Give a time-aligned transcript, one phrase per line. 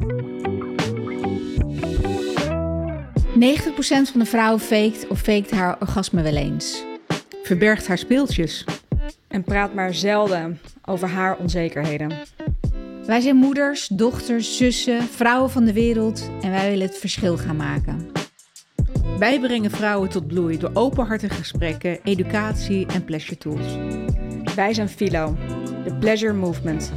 [0.00, 0.02] 90%
[4.10, 6.84] van de vrouwen faked of faked haar orgasme wel eens.
[7.42, 8.64] Verbergt haar speeltjes.
[9.28, 12.12] En praat maar zelden over haar onzekerheden.
[13.06, 17.56] Wij zijn moeders, dochters, zussen, vrouwen van de wereld en wij willen het verschil gaan
[17.56, 18.10] maken.
[19.18, 23.76] Wij brengen vrouwen tot bloei door openhartige gesprekken, educatie en pleasure tools.
[24.54, 25.36] Wij zijn Philo,
[25.84, 26.92] de Pleasure Movement.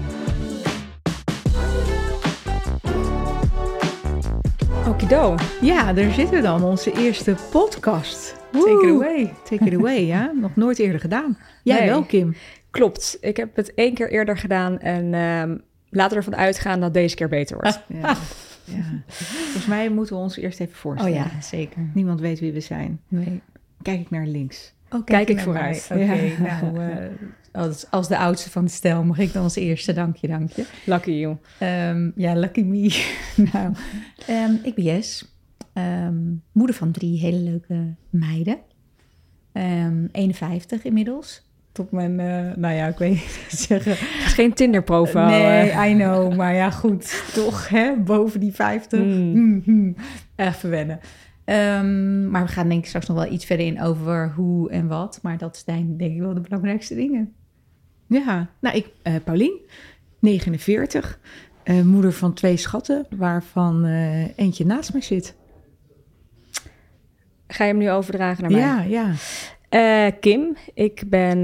[4.88, 5.36] Okido.
[5.61, 8.36] Ja, daar zitten we dan, onze eerste podcast.
[8.51, 9.33] Take it away.
[9.43, 10.32] Take it away, ja.
[10.41, 11.37] Nog nooit eerder gedaan.
[11.64, 11.89] Jij Nee.
[11.89, 12.36] wel, Kim.
[12.71, 15.57] Klopt, ik heb het één keer eerder gedaan en ehm,
[15.89, 17.79] laten we ervan uitgaan dat deze keer beter wordt.
[18.01, 18.15] Ja.
[18.64, 18.83] ja.
[19.07, 21.13] Volgens mij moeten we ons eerst even Oh voorstellen.
[21.18, 21.89] ja, zeker.
[21.93, 23.00] Niemand weet wie we zijn.
[23.07, 23.41] Nee.
[23.82, 24.74] Kijk ik naar links.
[24.89, 25.89] Oh, Kijk ik vooruit.
[25.91, 26.61] Oké, Ja.
[26.61, 26.97] nou, eh,
[27.54, 30.66] als, als de oudste van het stel mag ik dan als eerste, dankje, dankje.
[30.86, 31.38] Lucky you.
[31.60, 33.03] Ehm, ja, lucky me.
[33.53, 33.73] nou,
[34.28, 35.34] ehm, ik ben Jes,
[35.73, 36.16] Ehm,
[36.52, 38.58] moeder van drie hele leuke meiden.
[39.52, 41.52] Ehm 51 inmiddels.
[41.72, 43.92] Tot mijn, eh, nou ja, ik weet niet zeggen.
[43.92, 45.25] Het is geen Tinder profiel.
[45.25, 46.36] Nee, I know.
[46.36, 47.23] Maar ja, goed.
[47.33, 47.95] Toch, hè?
[47.97, 48.99] Boven die 50.
[48.99, 49.33] Mm.
[49.33, 49.95] Hmm, hmm.
[50.36, 50.99] Even wennen.
[52.31, 55.20] Maar we gaan denk ik straks nog wel iets verder in over hoe en wat.
[55.22, 57.33] Maar dat zijn denk ik wel de belangrijkste dingen.
[58.14, 59.59] Ja, nou, ik, eh Paulien,
[60.19, 61.19] 49.
[61.64, 65.36] eh, moeder van twee schatten, waarvan eh, eentje naast mij zit.
[67.47, 68.89] Ga je hem nu overdragen naar mij?
[68.89, 69.11] Ja,
[69.70, 70.09] ja.
[70.09, 71.44] Kim, ik ben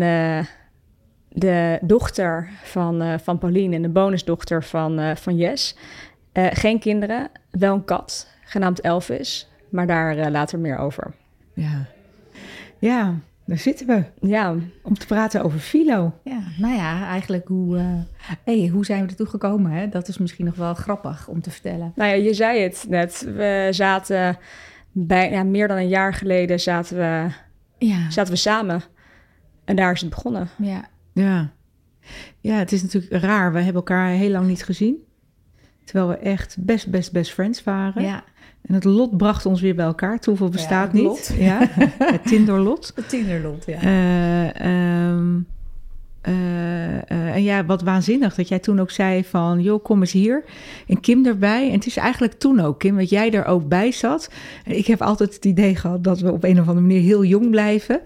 [1.30, 5.76] de dochter van, van Pauline en de bonusdochter van, van Jes.
[6.32, 9.50] Eh, geen kinderen, wel een kat, genaamd Elvis.
[9.70, 11.14] Maar daar later meer over.
[11.54, 11.86] Ja.
[12.80, 14.04] Ja, daar zitten we.
[14.28, 16.14] Ja, Om te praten over filo.
[16.24, 17.86] Ja, nou ja, eigenlijk hoe, eh,
[18.44, 19.72] hey, hoe zijn we ertoe gekomen?
[19.72, 19.90] Hè?
[19.90, 21.92] Dat is misschien nog wel grappig om te vertellen.
[21.96, 23.28] nou ja, je zei het net.
[23.36, 24.38] We zaten
[24.92, 27.28] bij, ja, meer dan een jaar geleden zaten we,
[27.86, 28.82] Ja, zaten we samen.
[29.66, 30.50] En daar is het begonnen.
[30.58, 30.88] ja.
[31.14, 31.50] Ja.
[32.40, 33.52] Ja, het is natuurlijk raar.
[33.52, 34.96] We hebben elkaar heel lang niet gezien.
[35.84, 38.04] Terwijl we echt best, best, best friends waren.
[38.04, 38.24] ja.
[38.70, 40.20] En het lot bracht ons weer bij elkaar.
[40.20, 41.04] Toeval bestaat het niet.
[41.04, 41.32] lot.
[41.38, 41.60] Ja,
[42.16, 42.92] het Tinderlot.
[42.96, 43.82] Het Tinderlot, ja.
[43.82, 45.38] Eh, ehm,
[46.22, 49.62] eh, eh, en ja, wat waanzinnig dat jij toen ook zei van...
[49.62, 50.44] joh, kom eens hier.
[50.88, 51.68] En Kim erbij.
[51.68, 54.30] En het is eigenlijk toen ook, Kim, dat jij er ook bij zat.
[54.66, 57.24] En ik heb altijd het idee gehad dat we op een of andere manier heel
[57.24, 58.00] jong blijven.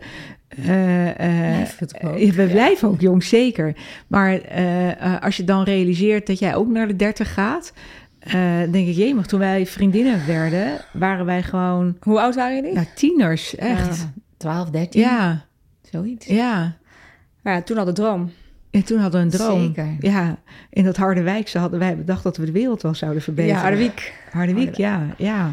[0.48, 2.18] We toch ook?
[2.18, 3.76] we blijven ook jong, zeker.
[4.08, 4.42] Maar
[5.22, 7.74] als je dan realiseert dat jij ook naar de 30 gaat...
[8.24, 8.34] eh,
[8.72, 10.80] denk ik, jemig, toen wij vriendinnen werden...
[10.94, 12.74] waren wij gewoon Hoe oud waren jullie?
[12.74, 13.98] nou, tieners, echt.
[13.98, 15.46] Ja, 12, 13, Ja,
[15.92, 16.26] zoiets.
[16.26, 16.76] ja.
[17.44, 18.32] Ja, toen had de droom.
[18.72, 19.62] En toen hadden we een droom.
[19.62, 19.96] Zeker.
[20.00, 20.38] Ja,
[20.70, 23.56] in dat Harderwijkse hadden wij bedacht dat we de wereld wel zouden verbeteren.
[23.58, 24.14] Ja, Harderwijk.
[24.32, 25.52] Harderwijk, ja, ja.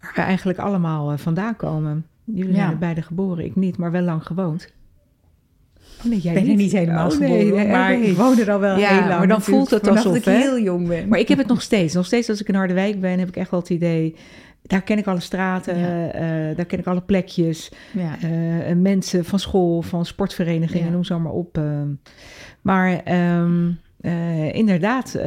[0.00, 2.06] Waar we eigenlijk allemaal eh, vandaan komen.
[2.24, 2.56] Jullie Ja.
[2.56, 4.72] zijn er beide geboren, ik niet, maar wel lang gewoond.
[5.98, 8.38] Oh nee, jij Ik ben er niet helemaal Oh, nee, geboren, nee, maar ik woon
[8.38, 9.18] er al wel Ja, heel lang.
[9.18, 11.08] maar dan voelt het alsof, dat ik heel jong ben.
[11.08, 11.94] Maar ik heb het nog steeds.
[11.94, 14.14] Nog steeds als ik in Harderwijk ben, heb ik echt wel het idee...
[14.62, 16.08] Daar ken ik alle straten, Ja.
[16.10, 17.72] eh, daar ken ik alle plekjes.
[17.92, 18.16] ja.
[18.22, 21.00] eh, mensen van school, van sportverenigingen, Ja.
[21.08, 21.58] noem maar op.
[21.58, 21.64] eh.
[22.60, 23.70] maar ehm,
[24.00, 25.18] eh, inderdaad,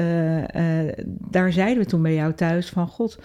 [1.30, 3.20] daar zeiden we toen bij jou thuis van God.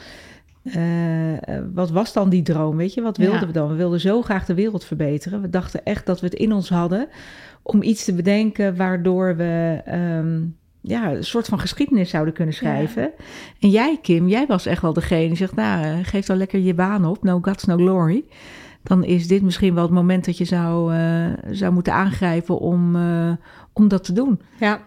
[0.65, 2.77] Eh, eh, wat was dan die droom?
[2.77, 3.47] Weet je, wat wilden Ja.
[3.47, 3.69] we dan?
[3.69, 5.41] We wilden zo graag de wereld verbeteren.
[5.41, 7.09] We dachten echt dat we het in ons hadden
[7.63, 10.43] om iets te bedenken waardoor we ehm,
[10.81, 13.11] ja, een soort van geschiedenis zouden kunnen schrijven.
[13.61, 16.61] En jij, Kim, jij was echt wel degene die zegt: Nou, eh, geef dan lekker
[16.61, 17.23] je baan op.
[17.23, 18.25] No guts, no glory
[18.85, 22.97] dan is dit misschien wel het moment dat je zou, eh, zou moeten aangrijpen om,
[22.97, 23.33] eh,
[23.73, 24.41] om dat te doen.
[24.61, 24.81] Ja,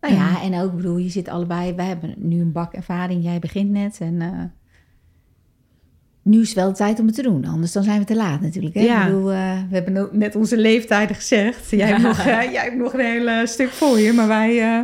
[0.00, 1.74] Nou ja, en ook, ik bedoel, je zit allebei...
[1.74, 4.52] We hebben nu een bak ervaring, jij begint net en...
[6.24, 8.04] eh, nu is het wel de tijd om het te doen, anders dan zijn we
[8.04, 8.74] te laat natuurlijk.
[8.74, 8.80] Hè?
[8.80, 9.00] Ja.
[9.00, 11.70] Ik bedoel, eh, we hebben net onze leeftijden gezegd.
[11.70, 14.80] Jij, hebt nog, eh, jij hebt nog een heel stuk voor je, maar wij, eh,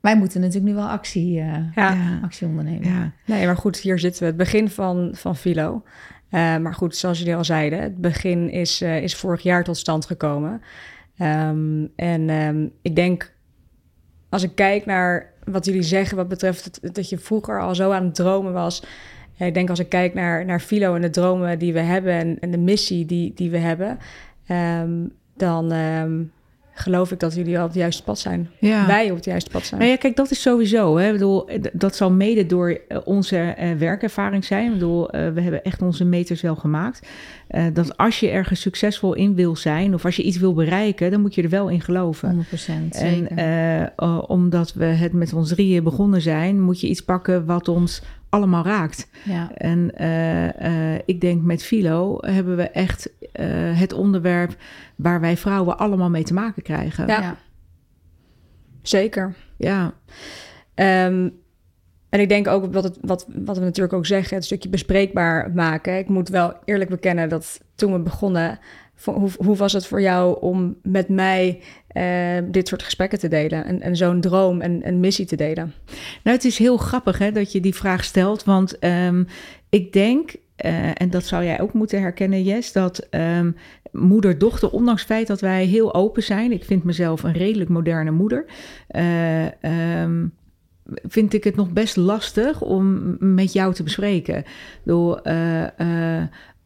[0.00, 1.62] wij moeten natuurlijk nu wel actie, eh, ja.
[1.74, 2.18] Ja.
[2.22, 2.88] actie ondernemen.
[2.88, 4.26] Ja, Nee, maar goed, hier zitten we.
[4.26, 5.82] Het begin van, van Philo.
[6.28, 9.76] Eh, maar goed, zoals jullie al zeiden, het begin is, eh, is vorig jaar tot
[9.76, 10.60] stand gekomen.
[11.16, 13.32] Ehm, en ehm, ik denk,
[14.28, 17.90] als ik kijk naar wat jullie zeggen wat betreft het- dat je vroeger al zo
[17.90, 18.82] aan het dromen was.
[19.46, 22.38] Ik denk als ik kijk naar, naar Philo en de dromen die we hebben en,
[22.40, 23.98] en de missie die, die we hebben,
[24.46, 24.90] ehm,
[25.36, 26.22] dan ehm,
[26.80, 28.50] geloof ik dat jullie al op het juiste pad zijn.
[28.58, 28.86] Ja.
[28.86, 29.80] Wij op het juiste pad zijn.
[29.80, 30.96] Nou ja, kijk, dat is sowieso.
[30.96, 31.06] Hè.
[31.06, 34.66] Ik bedoel, dat zal mede door eh, onze eh, werkervaring zijn.
[34.66, 37.08] Ik bedoel, eh, we hebben echt onze meters wel gemaakt.
[37.46, 41.10] Eh, dat als je ergens succesvol in wil zijn, of als je iets wil bereiken,
[41.10, 42.28] dan moet je er wel in geloven.
[42.28, 43.92] 100 En zeker.
[44.26, 48.64] omdat we het met ons drieën begonnen zijn, moet je iets pakken wat ons allemaal
[48.64, 49.08] raakt.
[49.24, 49.50] ja.
[49.54, 53.46] En eh, eh, ik denk met Philo hebben we echt eh,
[53.78, 54.56] het onderwerp
[54.96, 57.06] waar wij vrouwen allemaal mee te maken krijgen.
[57.06, 57.20] Ja.
[57.20, 57.36] Ja.
[58.82, 59.34] Zeker.
[59.56, 59.92] ja.
[60.74, 61.28] Ehm,
[62.08, 65.50] en ik denk ook wat, het, wat, wat we natuurlijk ook zeggen, het stukje bespreekbaar
[65.54, 65.98] maken.
[65.98, 68.58] Ik moet wel eerlijk bekennen dat toen we begonnen,
[69.04, 73.64] hoe, hoe was het voor jou om met mij eh, dit soort gesprekken te delen
[73.64, 75.74] en, en zo'n droom en, missie te delen?
[76.24, 79.24] Nou, het is heel grappig hè, dat je die vraag stelt, want ehm,
[79.68, 83.50] ik denk, eh, en dat zou jij ook moeten herkennen, Jes, dat ehm,
[83.92, 88.10] moeder-dochter, ondanks het feit dat wij heel open zijn, ik vind mezelf een redelijk moderne
[88.10, 88.44] moeder,
[88.88, 90.26] eh, ehm,
[91.08, 94.44] vind ik het nog best lastig om met jou te bespreken.
[94.84, 95.22] Door,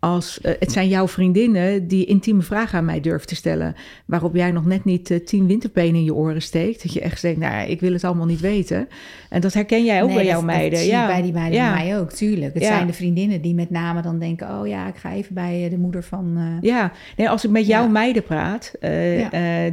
[0.04, 3.74] als, eh, het zijn jouw vriendinnen die intieme vragen aan mij durven te stellen.
[4.06, 6.82] Waarop jij nog net niet eh, tien winterpenen in je oren steekt.
[6.82, 8.88] Dat je echt denkt, nou, ik wil het allemaal niet weten.
[9.30, 10.78] En dat herken jij ook Nee, bij dat- jouw dat meiden.
[10.78, 11.74] zie ja, bij die meiden ja.
[11.74, 12.54] bij mij ook, tuurlijk.
[12.54, 12.68] Het Ja.
[12.68, 14.48] zijn de vriendinnen die met name dan denken...
[14.60, 16.58] oh ja, ik ga even bij eh, de moeder van...
[16.60, 18.72] Ja, nee, als ik met jouw meiden praat,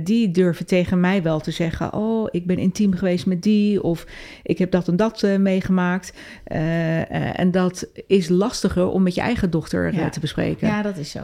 [0.03, 4.05] die durven tegen mij wel te zeggen: Oh, ik ben intiem geweest met die, of
[4.43, 6.13] ik heb dat en dat meegemaakt.
[7.33, 10.67] En dat is lastiger om met je eigen dochter te bespreken.
[10.67, 11.19] ja, dat is zo.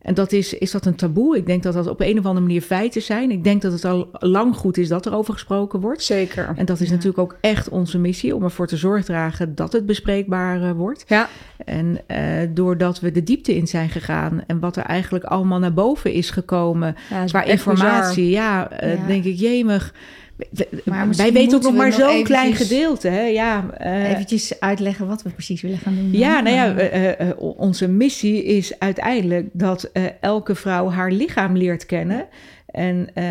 [0.00, 1.36] En dat is, is dat een taboe?
[1.36, 3.30] Ik denk dat dat op een of andere manier feiten zijn.
[3.30, 6.02] Ik denk dat het al lang goed is dat er over gesproken wordt.
[6.02, 6.52] Zeker.
[6.56, 6.92] En dat is Ja.
[6.94, 11.04] natuurlijk ook echt onze missie om ervoor te zorgen dragen dat het bespreekbaar eh, wordt.
[11.08, 11.28] Ja,
[11.64, 12.18] En eh,
[12.50, 16.30] doordat we de diepte in zijn gegaan en wat er eigenlijk allemaal naar boven is
[16.30, 19.06] gekomen ja qua informatie, ja, eh, Ja.
[19.06, 19.94] denk ik, jemig.
[21.16, 23.08] Wij weten ook nog maar zo'n klein gedeelte.
[23.08, 23.20] Hè?
[23.22, 26.12] Ja, eh, Eventjes uitleggen wat we precies willen gaan doen.
[26.12, 31.56] ja, nou ja, Eh, eh, onze missie is uiteindelijk dat eh, elke vrouw haar lichaam
[31.56, 32.26] leert kennen.
[32.66, 33.24] En eh,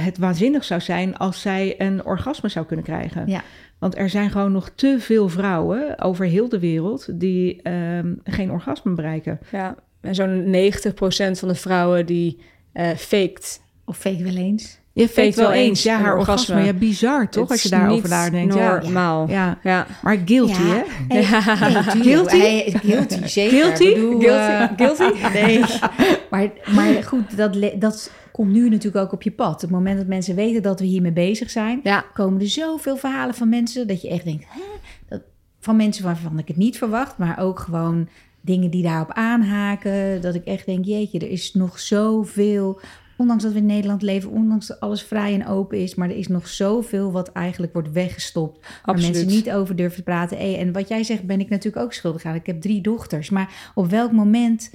[0.00, 3.26] het waanzinnig zou zijn als zij een orgasme zou kunnen krijgen.
[3.26, 3.42] Ja.
[3.78, 8.50] Want er zijn gewoon nog te veel vrouwen over heel de wereld die ehm, geen
[8.50, 9.38] orgasme bereiken.
[9.52, 12.38] Ja, en zo'n 90% van de vrouwen die
[12.72, 13.60] eh faked.
[13.84, 14.78] Of fake wel eens.
[14.98, 16.54] Je Fake wel eens ja, haar orgasme.
[16.54, 16.72] orgasme.
[16.72, 18.54] Ja, bizar toch, Het als je daarover nadenkt.
[18.54, 19.28] Ja, Normaal.
[19.28, 19.58] Ja.
[19.62, 20.66] ja, maar guilty, Ja.
[20.66, 20.82] hè?
[21.08, 22.30] Hey, hey, tuurlijk.
[22.30, 22.78] Guilty?
[22.88, 23.58] Guilty, zeker.
[23.60, 23.94] Guilty?
[23.94, 24.50] Bedoel, Guilty?
[24.52, 25.18] eh, Guilty?
[25.38, 25.60] Nee.
[26.30, 29.54] maar, maar goed, dat, dat komt nu natuurlijk ook op je pad.
[29.54, 31.80] Op het moment dat mensen weten dat we hiermee bezig zijn...
[31.82, 32.04] Ja.
[32.14, 33.86] komen er zoveel verhalen van mensen...
[33.86, 34.60] dat je echt denkt, hè?
[35.08, 35.20] Dat,
[35.60, 37.18] van mensen waarvan ik het niet verwacht...
[37.18, 38.08] maar ook gewoon
[38.40, 40.20] dingen die daarop aanhaken.
[40.20, 42.80] Dat ik echt denk, jeetje, er is nog zoveel...
[43.18, 45.94] Ondanks dat we in Nederland leven, ondanks dat alles vrij en open is...
[45.94, 48.60] maar er is nog zoveel wat eigenlijk wordt weggestopt...
[48.60, 49.14] waar Absoluut.
[49.14, 50.36] mensen niet over durven te praten.
[50.36, 52.34] Hey, en wat jij zegt, ben ik natuurlijk ook schuldig aan.
[52.34, 53.30] Ik heb drie dochters.
[53.30, 54.70] Maar op welk moment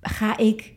[0.00, 0.72] ga ik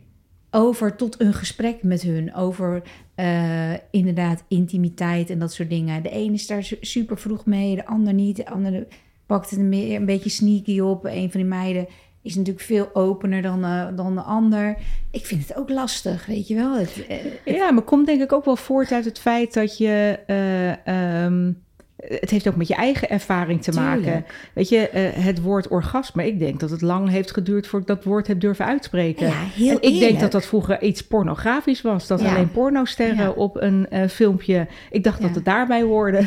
[0.51, 2.35] over tot een gesprek met hun?
[2.35, 2.81] Over
[3.15, 6.03] eh, inderdaad intimiteit en dat soort dingen.
[6.03, 8.35] De ene is daar su- super vroeg mee, de ander niet.
[8.35, 8.87] De andere
[9.25, 11.05] pakt het een beetje sneaky op.
[11.05, 11.87] Een van die meiden
[12.25, 14.77] is natuurlijk veel opener dan, eh, dan de ander.
[15.11, 16.77] Ik vind het ook lastig, weet je wel.
[16.77, 20.19] Het, eh, Ja, maar komt denk ik ook wel voort uit het feit dat je...
[20.83, 21.51] ehm,
[22.07, 24.03] het heeft ook met je eigen ervaring te maken.
[24.03, 24.33] Tuurlijk.
[24.53, 27.95] Weet je, eh, het woord orgasme, ik denk dat het lang heeft geduurd voordat ik
[27.95, 29.27] dat woord heb durven uitspreken.
[29.27, 32.07] ja, heel en ik denk dat dat vroeger iets pornografisch was.
[32.07, 32.29] Dat Ja.
[32.29, 33.29] alleen pornosterren Ja.
[33.29, 34.67] op een eh, filmpje.
[34.91, 36.17] Ik dacht dat het daarbij hoorde.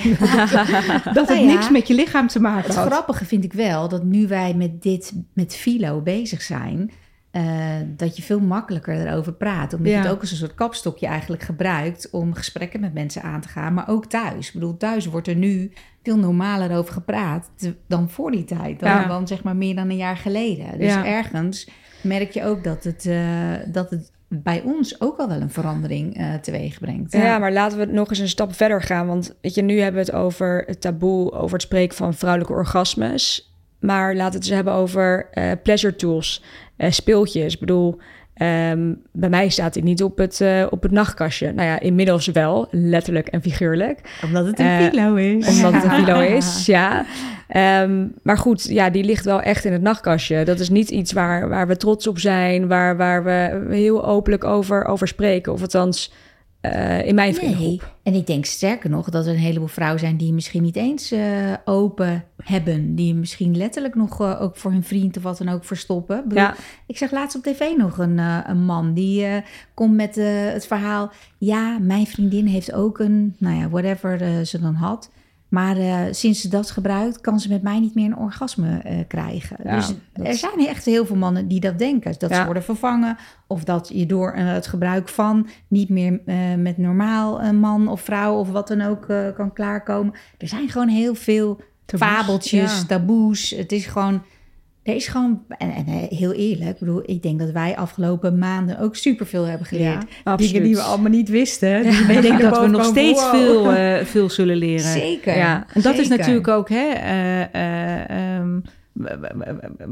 [1.15, 2.87] dat het Nou niks met je lichaam te maken Het had.
[2.93, 6.91] grappige vind ik wel dat nu wij met dit, met Philo bezig zijn,
[7.39, 9.73] eh, dat je veel makkelijker erover praat.
[9.73, 10.03] Omdat je Ja.
[10.03, 13.75] het ook als een soort kapstokje eigenlijk gebruikt om gesprekken met mensen aan te gaan,
[13.75, 14.47] maar ook thuis.
[14.47, 17.51] Ik bedoel, thuis wordt er nu veel normaler over gepraat
[17.87, 18.81] dan voor die tijd.
[18.81, 19.07] Dan, Ja.
[19.07, 20.79] dan zeg maar meer dan een jaar geleden.
[20.79, 21.05] Dus Ja.
[21.07, 21.69] ergens
[22.03, 26.17] merk je ook dat het, eh, dat het bij ons ook al wel een verandering
[26.17, 27.13] eh teweeg brengt.
[27.13, 27.39] Ja.
[27.39, 29.07] maar laten we nog eens een stap verder gaan.
[29.07, 32.53] Want weet je, nu hebben we het over het taboe, over het spreken van vrouwelijke
[32.55, 33.53] orgasmes.
[33.79, 36.43] Maar laten we het eens hebben over eh, pleasure tools,
[36.77, 37.55] eh, speeltjes.
[37.55, 37.99] Ik bedoel,
[38.35, 41.53] ehm, bij mij staat dit niet op het, eh, op het nachtkastje.
[41.53, 44.01] Nou ja, inmiddels wel, letterlijk en figuurlijk.
[44.25, 45.49] Omdat het een Philo is.
[45.49, 47.05] Omdat het een kilo is, ja.
[47.49, 50.45] Ehm, maar goed, ja, die ligt wel echt in het nachtkastje.
[50.45, 54.45] Dat is niet iets waar, waar we trots op zijn, waar, waar we heel openlijk
[54.45, 55.53] over, over spreken.
[55.53, 56.13] Of althans,
[56.61, 57.95] eh, in mijn vriendengroep.
[58.03, 61.11] En ik denk sterker nog dat er een heleboel vrouwen zijn die misschien niet eens
[61.11, 62.95] eh, open hebben.
[62.95, 66.17] Die misschien letterlijk nog eh, ook voor hun vriend of wat dan ook verstoppen.
[66.19, 66.55] Ik bedoel, Ja,
[66.87, 69.27] Ik zag laatst op tv nog een, een man die
[69.75, 70.15] komt met
[70.53, 71.11] het verhaal.
[71.39, 75.11] Ja, mijn vriendin heeft ook een, nou ja, whatever ze dan had.
[75.49, 78.99] Maar eh, sinds ze dat gebruikt, kan ze met mij niet meer een orgasme eh,
[79.09, 79.57] krijgen.
[79.65, 82.15] Ja, dus er zijn echt heel veel mannen die dat denken.
[82.19, 83.17] Dat ze worden vervangen.
[83.47, 86.21] Of dat je door eh, het gebruik van niet meer
[86.59, 90.15] met normaal een man of vrouw of wat dan ook kan klaarkomen.
[90.39, 92.85] Er zijn gewoon heel veel Taboes, fabeltjes, ja.
[92.87, 93.51] taboes.
[93.51, 94.23] Het is gewoon,
[94.89, 98.39] er is gewoon, en, en eh, heel eerlijk, ik bedoel, ik denk dat wij afgelopen
[98.39, 100.05] maanden ook superveel hebben geleerd.
[100.25, 100.53] absoluut.
[100.53, 101.83] Dingen die we allemaal niet wisten.
[101.83, 103.31] Die Ik denk dat we nog steeds wow.
[103.31, 104.93] veel, eh, veel zullen leren.
[104.93, 105.37] Zeker.
[105.37, 105.67] Ja.
[105.73, 108.61] En dat is natuurlijk ook hè, eh, eh, ehm,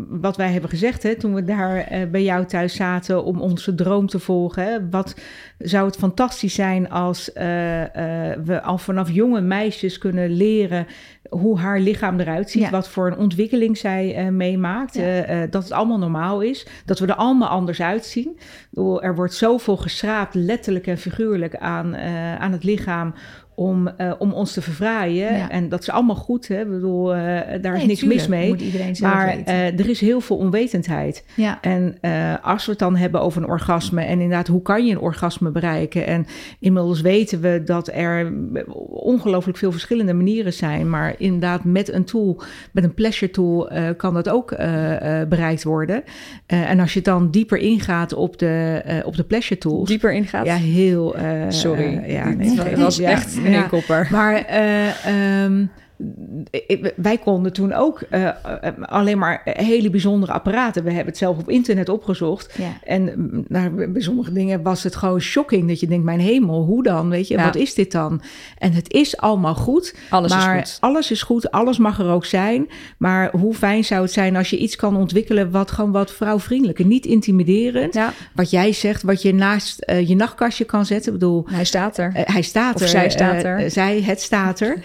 [0.09, 3.75] wat wij hebben gezegd hè, toen we daar eh, bij jou thuis zaten om onze
[3.75, 4.65] droom te volgen.
[4.65, 4.89] Hè.
[4.91, 5.15] Wat
[5.59, 7.83] zou het fantastisch zijn als eh,
[8.33, 10.87] eh, we al vanaf jonge meisjes kunnen leren
[11.29, 12.71] hoe haar lichaam eruit ziet, Ja.
[12.71, 15.47] wat voor een ontwikkeling zij meemaakt, Ja.
[15.47, 18.39] dat het allemaal normaal is, dat we er allemaal anders uitzien.
[19.01, 21.97] Er wordt zoveel geschraapt, letterlijk en figuurlijk, aan,
[22.39, 23.15] aan het lichaam
[23.59, 25.37] om, eh, om ons te verfraaien.
[25.37, 25.51] Ja.
[25.51, 26.61] En dat is allemaal goed, hè?
[26.61, 28.49] Ik bedoel, eh, daar is niks tuurlijk, mis mee.
[28.49, 31.25] Moet iedereen zelf Maar eh, er is heel veel onwetendheid.
[31.35, 31.59] ja.
[31.63, 31.99] En
[32.43, 35.51] als we het dan hebben over een orgasme en inderdaad, hoe kan je een orgasme
[35.51, 36.07] bereiken?
[36.07, 36.27] En
[36.61, 38.33] inmiddels weten we dat er
[38.91, 40.91] ongelooflijk veel verschillende manieren zijn.
[40.91, 44.51] Maar inderdaad, met een tool, met een pleasure tool, kan dat ook
[45.29, 46.03] bereikt worden.
[46.47, 49.89] En als je dan dieper ingaat op de, op de pleasure tools.
[49.89, 50.47] dieper ingaat.
[50.47, 51.15] Ja, heel.
[51.49, 53.62] Sorry, ja, nee, was- was echt ja.
[53.62, 54.09] een kopper.
[54.11, 55.69] Maar ehm, ik-
[56.97, 58.35] wij konden toen ook eh, eh,
[58.83, 60.83] alleen maar hele bijzondere apparaten.
[60.83, 62.55] We hebben het zelf op internet opgezocht.
[62.59, 62.73] Ja.
[62.85, 65.69] En mm, nou, bij sommige dingen was het gewoon shocking.
[65.69, 67.09] Dat je denkt, mijn hemel, hoe dan?
[67.09, 67.45] Weet je, Ja.
[67.45, 68.21] wat is dit dan?
[68.59, 69.95] En het is allemaal goed.
[70.11, 70.81] Alles maar is goed.
[70.81, 71.50] alles is goed.
[71.50, 72.69] Alles mag er ook zijn.
[72.99, 75.50] Maar hoe fijn zou het zijn als je iets kan ontwikkelen...
[75.50, 77.95] wat gewoon wat vrouwvriendelijk en niet intimiderend.
[77.95, 81.12] Ja, Wat jij zegt, wat je naast eh, je nachtkastje kan zetten.
[81.12, 82.11] Ik bedoel, hij staat er.
[82.15, 82.88] hij staat Of er.
[82.88, 83.71] zij staat er.
[83.71, 84.79] zij, het staat er.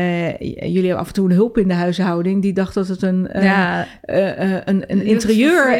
[0.00, 2.42] Eh, jullie hebben af en toe een hulp in de huishouding.
[2.42, 5.70] Die dacht dat het een, eh, ja, eh, een, een interieur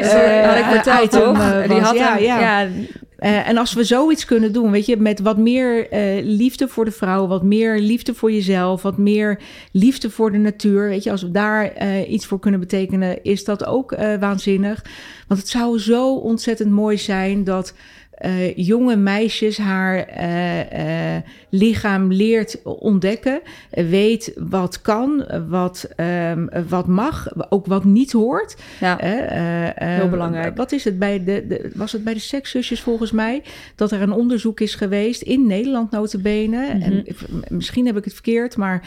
[0.45, 1.67] had ik verteld, item, toch?
[1.67, 2.67] Die had ja, ja.
[3.19, 5.87] en als we zoiets kunnen doen, weet je, met wat meer
[6.23, 9.39] liefde voor de vrouw, wat meer liefde voor jezelf, wat meer
[9.71, 11.73] liefde voor de natuur, weet je, als we daar
[12.07, 14.85] iets voor kunnen betekenen, is dat ook waanzinnig.
[15.27, 17.73] Want het zou zo ontzettend mooi zijn dat
[18.21, 26.87] eh, jonge meisjes haar eh, eh, lichaam leert ontdekken, weet wat kan, wat, ehm, wat
[26.87, 28.55] mag, ook wat niet hoort.
[28.79, 28.99] ja.
[28.99, 30.57] Eh, eh, Heel ehm, belangrijk.
[30.57, 33.41] Wat is het bij de, de was het bij de sekszusjes volgens mij
[33.75, 36.81] dat er een onderzoek is geweest in Nederland notabene Mhm.
[36.81, 38.83] en ik- m- misschien heb ik het verkeerd, maar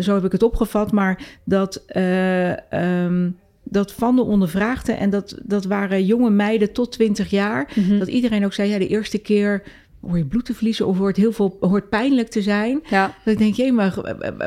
[0.00, 3.28] zo heb ik het opgevat, maar dat ehm,
[3.70, 7.98] dat van de ondervraagden en dat dat waren jonge meiden tot 20 jaar, Mhm.
[7.98, 9.62] dat iedereen ook zei ja de eerste keer
[10.00, 12.80] hoor je bloed te verliezen of hoort heel veel hoort pijnlijk te zijn.
[12.90, 13.14] ja.
[13.24, 13.94] Dat ik denk, jee, maar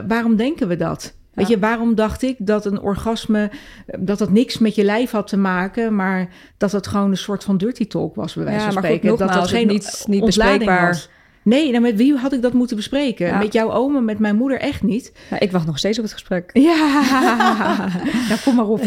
[0.07, 1.13] waarom denken we dat?
[1.33, 3.51] Weet je, waarom dacht ik dat een orgasme,
[3.99, 7.43] dat dat niks met je lijf had te maken, maar dat het gewoon een soort
[7.43, 9.17] van dirty talk was, bij wijze Ja, van goed, spreken.
[9.17, 10.87] dat dat geen niet- niet bespreekbaar.
[10.87, 11.09] was.
[11.43, 13.27] Nee, nou, met wie had ik dat moeten bespreken?
[13.27, 13.37] Ja.
[13.37, 15.11] Met jouw oma, met mijn moeder echt niet.
[15.29, 16.49] Ja, ik wacht nog steeds op het gesprek.
[16.69, 17.01] Ja,
[18.29, 18.83] nou kom maar op.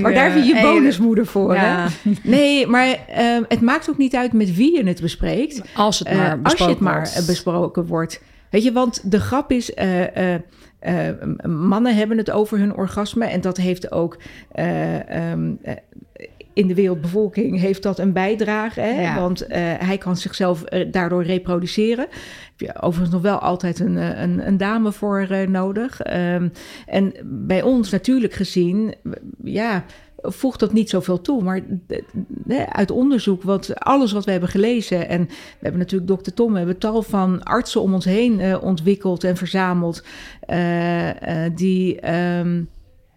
[0.00, 1.54] Maar daar heb je je bonusmoeder voor.
[1.54, 1.86] Ja.
[2.02, 2.10] Hè?
[2.22, 5.62] Nee, maar ehm, het maakt ook niet uit met wie je het bespreekt.
[5.74, 7.16] Als het Eh, maar als je besproken het maar wordt.
[7.16, 8.22] eh, besproken wordt.
[8.50, 10.34] Weet je, want de grap is, eh,
[11.48, 14.16] mannen hebben het over hun orgasme en dat heeft ook
[14.52, 15.74] eh, ehm, eh,
[16.54, 19.02] in de wereldbevolking heeft dat een bijdrage, hè?
[19.02, 19.20] Ja.
[19.20, 22.06] want eh, hij kan zichzelf eh, daardoor reproduceren.
[22.50, 26.00] Heb je overigens nog wel altijd een, eh, een, een dame voor nodig.
[26.00, 26.48] Ehm,
[26.86, 28.94] en bij ons natuurlijk gezien,
[29.42, 29.84] ja,
[30.16, 31.42] voegt dat niet zoveel toe.
[31.42, 31.60] Maar
[32.68, 35.08] uit onderzoek, wat, alles wat we hebben gelezen...
[35.08, 36.52] en we hebben natuurlijk dokter Tom...
[36.52, 40.04] we hebben tal van artsen om ons heen ontwikkeld en verzameld...
[41.54, 42.62] die, ehm,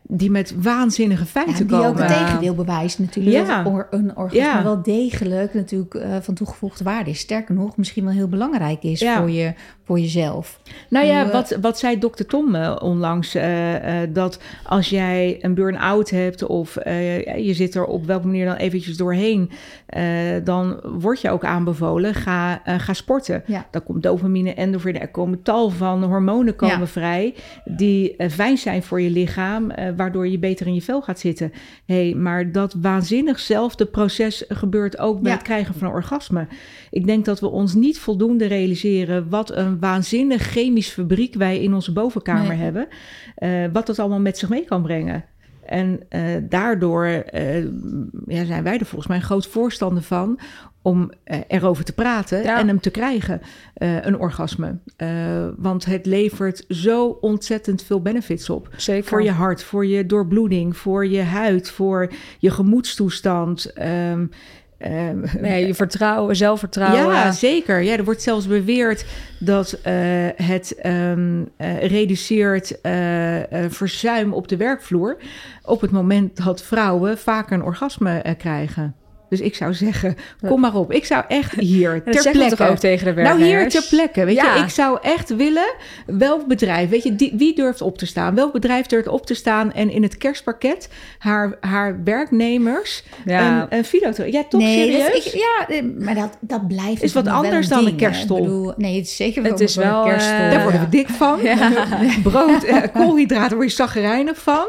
[0.10, 1.88] die met waanzinnige Ja, feiten die komen.
[1.90, 3.48] ook het tegendeel bewijst natuurlijk.
[3.48, 3.64] Ja.
[3.64, 4.64] Dat or- een orgasme Ja.
[4.64, 7.20] wel degelijk natuurlijk eh, van toegevoegde waarde is.
[7.20, 9.18] Sterker nog, misschien wel heel belangrijk is Ja.
[9.18, 10.60] voor, je, voor jezelf.
[10.90, 13.36] Nou ja, Hoe, wat, wat zei dokter Tom eh, onlangs?
[13.36, 18.06] eh, eh, dat als jij een burn-out hebt of eh, ja, je zit er op
[18.06, 19.50] welke manier dan eventjes doorheen,
[19.86, 20.04] eh,
[20.44, 23.44] dan word je ook aanbevolen, ga, eh, ga sporten.
[23.46, 23.66] Ja.
[23.72, 26.86] Dan komt dopamine, endorfine, er komen tal van hormonen komen Ja.
[26.88, 27.34] vrij
[27.66, 31.20] die eh, fijn zijn voor je lichaam, eh, waardoor je beter in je vel gaat
[31.20, 31.51] zitten.
[31.86, 35.38] hey, maar dat waanzinnigzelfde proces gebeurt ook bij Ja.
[35.38, 36.48] het krijgen van een orgasme.
[36.89, 41.74] Ik denk dat we ons niet voldoende realiseren wat een waanzinnig chemisch fabriek wij in
[41.74, 42.58] onze bovenkamer Nee.
[42.58, 42.88] hebben.
[43.36, 45.25] eh, wat dat allemaal met zich mee kan brengen.
[45.68, 47.64] En eh, daardoor eh,
[48.26, 50.40] ja, zijn wij er volgens mij een groot voorstander van
[50.82, 52.60] om eh, erover te praten Ja.
[52.60, 53.42] en hem te krijgen,
[53.78, 54.78] een orgasme.
[55.58, 58.70] Want het levert zo ontzettend veel benefits op.
[58.78, 59.08] Zeker.
[59.10, 63.74] Voor je hart, voor je doorbloeding, voor je huid, voor je gemoedstoestand.
[63.74, 64.26] ehm,
[64.77, 67.13] ehm, Nee, je vertrouwen, zelfvertrouwen.
[67.13, 67.81] ja, zeker.
[67.81, 69.05] Ja, er wordt zelfs beweerd
[69.39, 69.93] dat eh,
[70.36, 71.13] het eh,
[71.88, 75.17] reduceert eh, verzuim op de werkvloer
[75.63, 78.96] op het moment dat vrouwen vaker een orgasme krijgen.
[79.29, 80.15] Dus ik zou zeggen,
[80.48, 80.91] kom maar op.
[80.91, 82.55] Ik zou echt hier En dat ter we plekke.
[82.55, 83.74] toch ook tegen de nou, werknemers?
[83.74, 84.25] hier ter plekke.
[84.25, 84.55] Weet Ja.
[84.55, 85.74] je, ik zou echt willen,
[86.05, 88.36] welk bedrijf, weet je, die, wie durft op te staan?
[88.36, 93.62] Welk bedrijf durft op te staan en in het kerstpakket haar, haar werknemers Ja.
[93.69, 94.31] een, een video te...
[94.31, 95.25] Ja, toch nee, dat- serieus?
[95.34, 98.41] ik- ja, eh, maar dat, dat blijft Is wat anders dan een ding, kerststol.
[98.41, 100.36] Bedoel, nee, het is zeker wel Het is wel, een kerststol.
[100.38, 101.39] eh, Daar worden we dik van.
[102.31, 104.65] Brood, eh, koolhydraten word je zagrijnig van.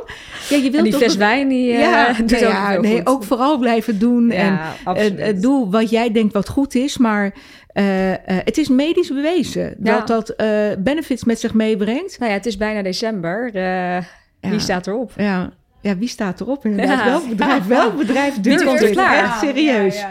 [0.48, 2.50] Ja, je En wilt die toch fles dat- wijn, die eh, ja, doet nee, ook
[2.52, 3.06] ja, veel nee, goed.
[3.06, 4.30] ook vooral blijven doen.
[4.30, 6.98] en Ja, eh, eh, doe wat jij denkt wat goed is.
[6.98, 7.34] Maar
[7.72, 7.84] eh,
[8.26, 10.04] het is medisch bewezen Ja.
[10.04, 10.36] dat dat
[10.84, 12.18] benefits met zich meebrengt.
[12.18, 13.56] Nou ja, het is bijna december.
[13.58, 14.02] Ja.
[14.40, 15.12] Wie staat erop?
[15.16, 15.50] Ja.
[15.80, 17.04] ja, wie staat erop inderdaad?
[17.04, 18.90] Welk bedrijf, welk bedrijf er dit?
[18.90, 19.24] klaar?
[19.24, 20.04] Echt serieus.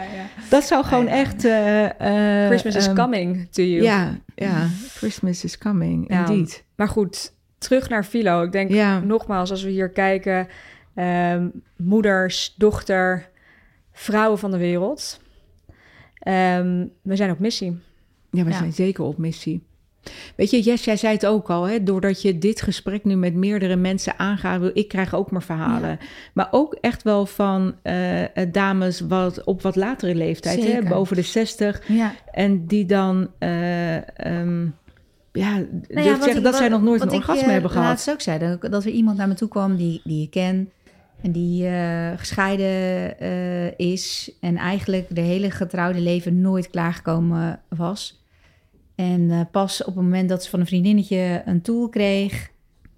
[0.48, 1.46] Dat zou gewoon echt...
[2.46, 3.82] Christmas is ehm, coming to you.
[3.82, 6.64] Ja, ja, Christmas is coming, indeed.
[6.76, 8.42] Maar goed, terug naar Philo.
[8.42, 10.48] Ik denk nogmaals, als we hier kijken...
[10.94, 13.28] ehm, moeders, dochter,
[13.98, 15.20] vrouwen van de wereld.
[16.18, 17.78] Ehm, we zijn op missie.
[18.30, 18.56] Ja, we Ja.
[18.56, 19.66] zijn zeker op missie.
[20.36, 21.82] Weet je, Jess, jij zei het ook al, hè?
[21.82, 25.98] doordat je dit gesprek nu met meerdere mensen aangaat, wil- ik krijg ook maar verhalen.
[26.34, 30.82] Maar ook echt wel van eh, eh, dames wat, op wat latere leeftijd, hè?
[30.82, 32.12] Boven de 60, Ja.
[32.32, 34.64] en die dan, eh, ehm,
[35.32, 37.86] ja, Nou ja, zeggen ik- dat zij nog nooit een orgasme hebben gehad.
[37.86, 40.70] laatst ook zei, dat, dat er iemand naar me toe kwam die, die ik ken...
[41.20, 44.32] en die eh, gescheiden eh, is...
[44.40, 48.22] en eigenlijk de hele getrouwde leven nooit klaargekomen was.
[48.94, 52.50] En eh, pas op het moment dat ze van een vriendinnetje een tool kreeg...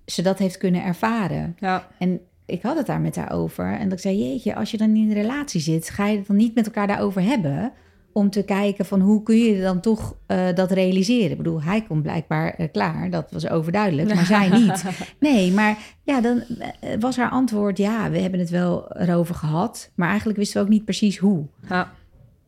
[0.07, 1.57] ze dat heeft kunnen ervaren.
[1.59, 3.73] Ja, En ik had het daar met haar over.
[3.73, 5.91] En dat ik zei, jeetje, als je dan in een relatie zit...
[5.91, 7.73] ga je het dan niet met elkaar daarover hebben...
[8.13, 11.31] om te kijken van hoe kun je dan toch eh, dat realiseren.
[11.31, 13.11] Ik bedoel, hij komt blijkbaar eh, klaar.
[13.11, 14.85] Dat was overduidelijk, maar zij niet.
[15.19, 17.79] Nee, maar ja, dan eh, was haar antwoord...
[17.79, 19.91] ja, we hebben het wel erover gehad...
[19.95, 21.47] maar eigenlijk wisten we ook niet precies hoe.
[21.69, 21.93] ja.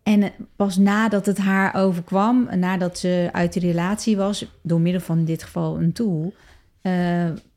[0.02, 5.18] En pas nadat het haar overkwam, nadat ze uit de relatie was, door middel van
[5.18, 6.32] in dit geval een tool,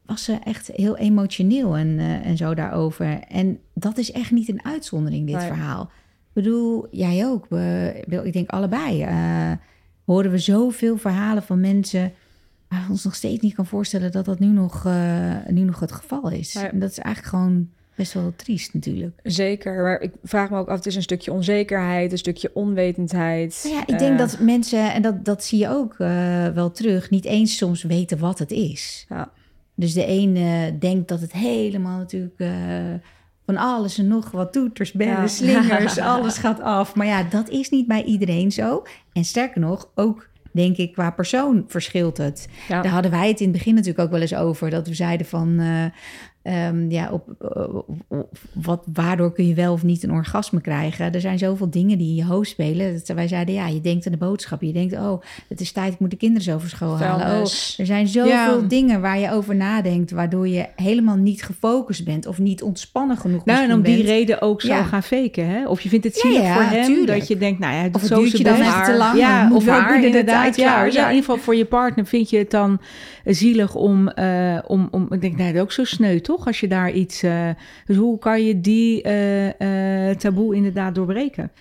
[0.06, 3.20] was ze echt heel emotioneel en, en zo daarover.
[3.20, 5.48] En dat is echt niet een uitzondering, dit Nee.
[5.48, 5.90] verhaal.
[6.36, 7.46] Bedoel, jij ook.
[7.50, 7.94] We,
[8.24, 9.02] ik denk allebei.
[9.02, 9.52] eh,
[10.06, 12.12] horen we zoveel verhalen van mensen
[12.68, 15.80] waar we ons nog steeds niet kan voorstellen dat dat nu nog, eh, nu nog
[15.80, 16.56] het geval is.
[16.56, 19.20] En dat is eigenlijk gewoon best wel triest natuurlijk.
[19.24, 19.84] Zeker.
[19.84, 23.60] Maar ik vraag me ook af, het is een stukje onzekerheid, een stukje onwetendheid.
[23.64, 25.96] Nou ja, ik denk Eh, dat mensen, en dat, dat zie je ook
[26.54, 29.06] wel terug, niet eens soms weten wat het is.
[29.10, 29.32] Ja.
[29.76, 32.44] Dus de ene denkt dat het helemaal natuurlijk
[33.46, 35.28] van alles en nog wat toeters, bellen, Ja.
[35.28, 36.96] slingers, alles gaat af.
[36.96, 38.84] Maar ja, dat is niet bij iedereen zo.
[39.14, 42.48] En sterker nog, ook denk ik qua persoon verschilt het.
[42.68, 42.82] Ja.
[42.82, 44.70] Daar hadden wij het in het begin natuurlijk ook wel eens over.
[44.70, 45.86] Dat we zeiden van, eh,
[46.46, 47.66] ehm, ja, op, eh,
[48.54, 51.14] wat, waardoor kun je wel of niet een orgasme krijgen?
[51.14, 52.94] Er zijn zoveel dingen die in je hoofd spelen.
[52.94, 54.62] Dat wij zeiden, ja, je denkt aan de boodschap.
[54.62, 57.26] Je denkt, oh, het is tijd, ik moet de kinderen zo voor school halen.
[57.26, 57.76] Oh, Vuilnis.
[57.80, 58.32] er zijn zoveel
[58.62, 58.68] Ja.
[58.68, 60.12] dingen waar je over nadenkt...
[60.12, 62.26] waardoor je helemaal niet gefocust bent...
[62.26, 64.84] of niet ontspannen genoeg Nou, en om die reden ook zou Ja.
[64.84, 65.68] gaan faken, hè?
[65.68, 67.20] Of je vindt het zielig ja, voor hem, tuurlijk.
[67.20, 68.98] dat je denkt, nou ja, het Of doet het zo duurt je dan echt te
[68.98, 70.42] lang, Ja, of haar inderdaad.
[70.42, 72.80] tijd Ja, in ieder geval voor je partner vind je het dan
[73.26, 76.35] zielig om, eh, om, om ik denk, nou, dat is ook zo sneu, toch?
[76.44, 77.50] Als je daar iets, eh,
[77.86, 81.52] dus hoe kan je die eh, eh, taboe inderdaad doorbreken?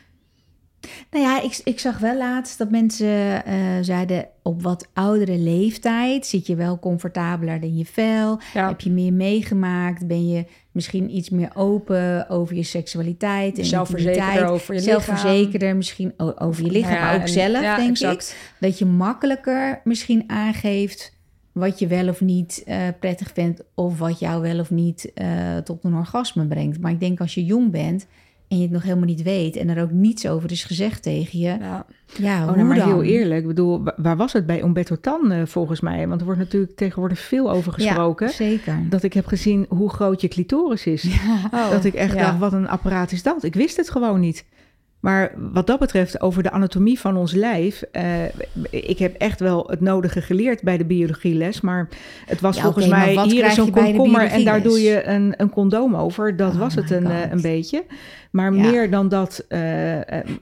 [1.11, 3.43] Nou ja, ik, ik zag wel laatst dat mensen
[3.85, 4.29] zeiden...
[4.43, 8.39] op wat oudere leeftijd zit je wel comfortabeler in je vel.
[8.55, 8.69] Ja.
[8.69, 10.07] Heb je meer meegemaakt?
[10.07, 16.13] Ben je misschien iets meer open over je seksualiteit en Zelfverzekerder over je Zelfverzekerder misschien
[16.39, 18.29] over je lichaam, Nou ja, maar ook en- zelf, ja, denk exact.
[18.31, 18.57] ik.
[18.61, 21.14] Dat je makkelijker misschien aangeeft
[21.55, 23.63] wat je wel of niet eh, prettig vindt...
[23.75, 26.81] of wat jou wel of niet eh, tot een orgasme brengt.
[26.81, 28.07] Maar ik denk als je jong bent
[28.49, 31.39] en je het nog helemaal niet weet en er ook niets over is gezegd tegen
[31.39, 31.87] je, ja,
[32.19, 32.89] ja oh, hoe nou, maar dan?
[32.89, 36.09] heel eerlijk, ik bedoel, wa- waar was het bij Umberto Tan eh, volgens mij?
[36.09, 38.27] Want er wordt natuurlijk tegenwoordig veel over gesproken.
[38.27, 38.79] Ja, zeker.
[38.89, 41.05] Dat ik heb gezien hoe groot je clitoris is.
[41.53, 42.21] Oh, dat ik echt ja.
[42.21, 43.43] dacht, wat een apparaat is dat?
[43.43, 44.45] Ik wist het gewoon niet.
[45.05, 47.83] Maar wat dat betreft, over de anatomie van ons lijf.
[47.93, 48.05] eh,
[48.71, 51.61] ik heb echt wel het nodige geleerd bij de biologieles.
[51.61, 51.89] Maar
[52.27, 54.81] het was Ja, volgens mij, wat hier zo'n je bij de komkommer en daar doe
[54.81, 56.37] je een, een condoom over.
[56.37, 57.11] Dat Oh was het een, God.
[57.13, 57.85] eh, een beetje.
[58.31, 58.71] Maar Ja.
[58.71, 59.45] meer dan dat...
[59.49, 59.61] eh,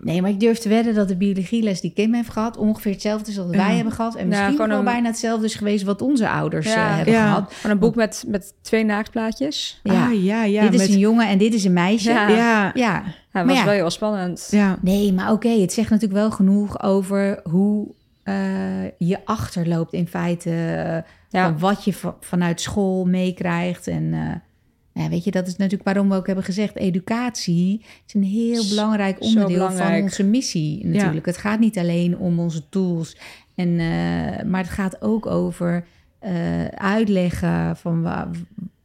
[0.01, 2.57] Nee, maar ik durf te wedden dat de biologieles die Kim heeft gehad...
[2.57, 4.15] ongeveer hetzelfde is als wat wij hebben gehad.
[4.15, 5.85] En misschien wel een- bijna hetzelfde is geweest...
[5.85, 6.89] wat onze ouders Ja.
[6.91, 7.25] eh, hebben Ja.
[7.27, 7.55] gehad.
[7.55, 9.81] Van een boek met, met twee naaktplaatjes.
[9.83, 10.07] Ja.
[10.07, 10.63] Ah, ja, ja.
[10.63, 12.11] Dit is met- een jongen en dit is een meisje.
[12.11, 12.71] Ja.
[12.75, 13.03] Ja.
[13.33, 13.65] Maar was ja.
[13.65, 14.49] wel heel spannend.
[14.51, 14.79] ja.
[14.83, 17.89] Nee, maar oké, het zegt natuurlijk wel genoeg over hoe
[18.23, 20.51] eh, je achterloopt in feite.
[20.51, 21.49] eh, Ja.
[21.49, 23.87] Van wat je va- vanuit school meekrijgt.
[23.87, 26.77] En eh, ja, weet je, dat is natuurlijk waarom we ook hebben gezegd...
[26.77, 31.27] educatie is een heel belangrijk onderdeel van onze missie natuurlijk.
[31.27, 33.17] Het gaat niet alleen om onze tools.
[33.55, 35.85] En, eh, maar het gaat ook over
[36.19, 38.03] eh, uitleggen van...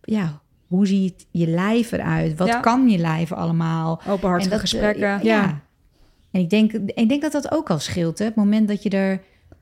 [0.02, 2.38] ja, hoe ziet je lijf eruit?
[2.38, 2.60] Wat Ja.
[2.60, 4.02] kan je lijf allemaal?
[4.08, 5.02] Openhartige En dat, eh, gesprekken.
[5.08, 5.20] ja.
[5.24, 5.62] Ja.
[6.32, 8.20] En ik denk, ik denk dat dat ook al scheelt.
[8.20, 8.26] Hè?
[8.26, 9.22] Het moment dat je er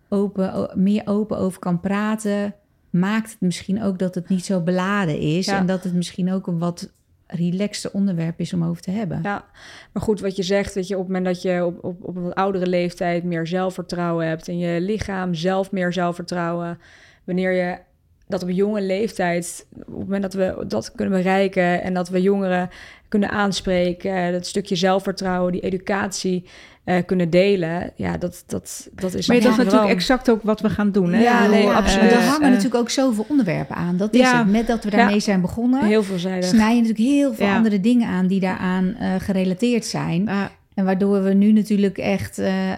[0.09, 2.55] open, meer open over kan praten,
[2.89, 5.47] maakt het misschien ook dat het niet zo beladen is.
[5.47, 6.93] En dat het misschien ook een wat
[7.27, 9.19] relaxter onderwerp is om over te hebben.
[9.23, 9.45] Ja,
[9.93, 12.15] maar goed, wat je zegt, weet je, op het moment dat je op, op, op
[12.15, 16.79] een oudere leeftijd meer zelfvertrouwen hebt en je lichaam zelf meer zelfvertrouwen,
[17.23, 17.77] wanneer je
[18.27, 22.21] dat op jonge leeftijd, op het moment dat we dat kunnen bereiken en dat we
[22.21, 22.69] jongeren
[23.07, 26.43] kunnen aanspreken, dat stukje zelfvertrouwen, die educatie
[26.83, 30.61] eh, kunnen delen, ja, dat, dat, dat is Maar dat is natuurlijk exact ook wat
[30.61, 31.13] we gaan doen.
[31.13, 31.21] Hè?
[31.21, 32.11] Ja, nee, Ja, absoluut.
[32.11, 33.97] er eh, hangen eh, natuurlijk ook zoveel onderwerpen aan.
[33.97, 34.37] Dat is Ja.
[34.37, 34.51] het.
[34.51, 35.19] Met dat we daarmee Ja.
[35.21, 36.49] zijn begonnen, heel veelzijdig.
[36.49, 37.55] snij je natuurlijk heel veel Ja.
[37.55, 40.29] andere dingen aan die daaraan eh, gerelateerd zijn.
[40.73, 42.71] En waardoor we nu natuurlijk echt uh,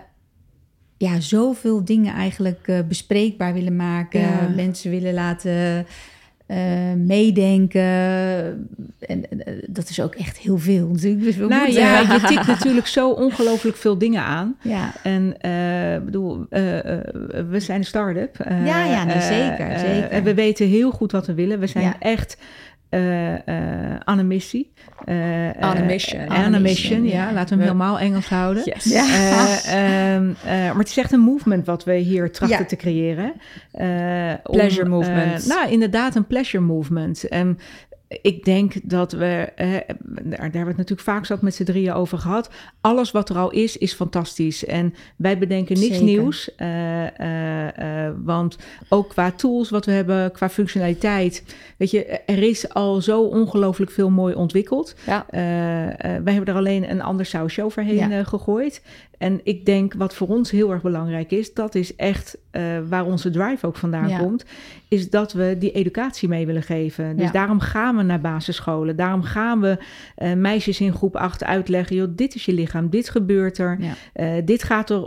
[0.97, 4.19] ja, zoveel dingen eigenlijk uh, bespreekbaar willen maken.
[4.19, 4.51] Ja.
[4.55, 5.85] Mensen willen laten
[6.47, 6.57] uh,
[6.95, 7.81] meedenken.
[8.99, 11.23] En uh, dat is ook echt heel veel natuurlijk.
[11.23, 11.81] Dus we nou moeten...
[11.81, 14.57] ja, je tikt natuurlijk zo ongelooflijk veel dingen aan.
[14.61, 14.93] Ja.
[15.03, 16.45] En uh, bedoel,
[17.49, 18.35] we zijn een start-up.
[18.49, 20.09] ja, ja, nee, zeker, eh, zeker.
[20.09, 21.59] En we weten heel goed wat we willen.
[21.59, 21.95] We zijn Ja.
[21.99, 22.37] echt
[22.89, 23.37] uh, uh,
[24.03, 24.73] aan een missie.
[25.05, 25.15] Uh,
[25.59, 26.21] on a mission.
[26.27, 27.33] On a mission, ja.
[27.33, 28.63] Laten we hem helemaal Engels houden.
[28.65, 28.83] Yes.
[28.83, 30.15] Ja.
[30.15, 32.65] Um, maar het is echt een movement wat we hier trachten Ja.
[32.65, 33.33] te creëren.
[34.43, 35.47] pleasure om, movement.
[35.47, 37.27] nou, inderdaad, een pleasure movement.
[37.27, 37.57] En
[38.21, 39.51] ik denk dat we,
[40.23, 42.49] daar hebben we het natuurlijk vaak zat met z'n drieën over gehad.
[42.81, 44.65] Alles wat er al is, is fantastisch.
[44.65, 46.03] En wij bedenken niks Zeker.
[46.03, 46.49] nieuws.
[46.57, 48.57] Uh, uh, want
[48.89, 51.43] ook qua tools wat we hebben, qua functionaliteit.
[51.77, 54.95] Weet je, er is al zo ongelooflijk veel mooi ontwikkeld.
[55.05, 55.25] Ja.
[56.23, 58.23] Wij hebben er alleen een ander sausje overheen ja.
[58.23, 58.81] gegooid.
[59.17, 63.05] En ik denk wat voor ons heel erg belangrijk is, dat is echt uh, waar
[63.05, 64.17] onze drive ook vandaan Ja.
[64.17, 64.45] komt,
[64.87, 67.15] is dat we die educatie mee willen geven.
[67.15, 67.31] Dus Ja.
[67.31, 68.95] daarom gaan we naar basisscholen.
[68.95, 69.77] Daarom gaan we
[70.17, 73.93] uh, meisjes in groep 8 uitleggen, joh, dit is je lichaam, dit gebeurt er, Ja.
[74.37, 75.05] uh, dit, gaat er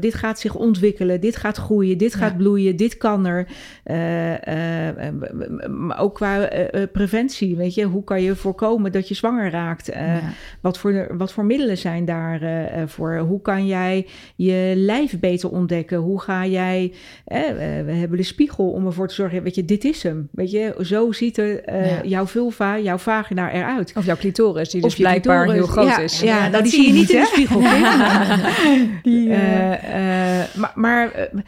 [0.00, 3.46] dit gaat zich ontwikkelen, dit gaat groeien, dit gaat bloeien, dit kan er.
[5.70, 6.48] maar ook qua
[6.92, 9.92] preventie, weet je, hoe kan je voorkomen dat je zwanger raakt?
[10.60, 13.16] Wat, voor, wat voor middelen zijn daarvoor?
[13.34, 15.98] Hoe kan jij je lijf beter ontdekken?
[15.98, 16.92] Hoe ga jij...
[17.24, 17.40] Eh,
[17.84, 19.42] we hebben de spiegel om ervoor te zorgen...
[19.42, 20.28] Weet je, dit is hem.
[20.32, 22.00] Weet je, zo ziet er, uh, Ja.
[22.04, 23.92] jouw vulva, jouw vagina eruit.
[23.96, 25.66] Of jouw clitoris, die dus Of blijkbaar clitoris.
[25.66, 26.20] heel groot ja, is.
[26.20, 27.60] Ja, nou, dat die zie je niet in de spiegel.
[29.02, 31.40] Die, Eh, eh, maar maar eh,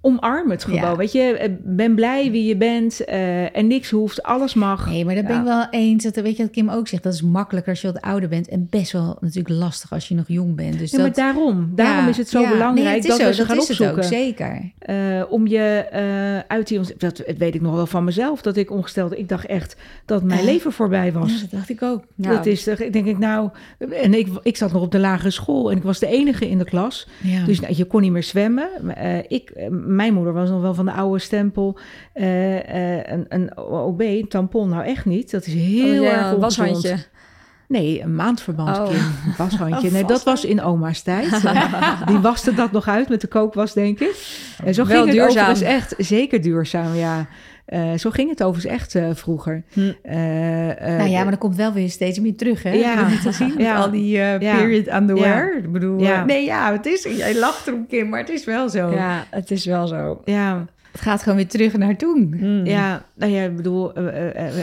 [0.00, 0.80] omarm het gewoon.
[0.80, 0.96] Ja.
[0.96, 3.04] Weet je, Eh, ben blij wie je bent.
[3.04, 4.86] eh, en niks hoeft, alles mag.
[4.90, 6.04] Nee, maar daar ben ik wel eens.
[6.04, 7.02] Dat, weet je wat Kim ook zegt?
[7.02, 8.48] Dat is makkelijker als je wat ouder bent.
[8.48, 10.78] En best wel natuurlijk lastig als je nog jong bent.
[10.78, 11.72] Dus dat, maar daarom.
[11.74, 13.96] Daarom Ja, is het zo belangrijk Nee, het is dat zo, we ze gaan opzoeken.
[13.96, 14.72] ook, zeker.
[14.78, 14.96] Eh,
[15.28, 15.86] om je
[16.48, 16.78] uit die...
[16.78, 19.18] Dat, dat weet ik nog wel van mezelf, dat ik ongesteld...
[19.18, 21.40] Ik dacht echt dat mijn leven voorbij was.
[21.40, 22.04] Dat dacht ik ook.
[22.14, 22.30] Ja.
[22.30, 23.50] Dat is, toch- denk ik nou...
[24.02, 26.58] En ik, ik zat nog op de lagere school en ik was de enige in
[26.58, 27.08] de klas.
[27.22, 27.44] Ja.
[27.44, 28.68] Dus nou, je kon niet meer zwemmen.
[29.28, 31.78] Ik, mijn moeder was nog wel van de oude stempel.
[32.12, 35.30] eh, eh, een, een OB, een tampon, nou echt niet.
[35.30, 36.96] Dat is heel Oh, ja, erg een washandje.
[37.68, 38.84] Nee, een maandverband, Oh.
[38.86, 38.94] Kim.
[38.96, 39.90] Een washandje.
[39.90, 41.30] Nee, dat was in oma's tijd.
[42.08, 44.16] Die waste dat nog uit met de kookwas, denk ik.
[44.64, 45.28] En zo Wel ging het duurzaam.
[45.50, 45.94] overigens echt.
[45.98, 47.26] Zeker duurzaam, ja.
[47.68, 49.62] Eh, zo ging het overigens echt eh, vroeger.
[49.72, 49.92] Hm.
[50.02, 50.16] Eh,
[50.96, 52.70] nou ja, maar dat komt wel weer steeds meer terug, hè?
[52.72, 53.08] Ja.
[53.26, 53.48] Gezien?
[53.48, 53.76] Met Ja.
[53.76, 55.56] al die period underwear.
[55.56, 56.24] Ik bedoel, Ja.
[56.24, 57.02] nee, ja, het is...
[57.16, 58.90] Jij lacht erom, Kim, maar het is wel zo.
[58.90, 60.20] Ja, het is wel zo.
[60.24, 62.34] Ja, Het gaat gewoon weer terug naar toen.
[62.40, 62.66] Mm.
[62.66, 63.92] Ja, nou ja, ik bedoel,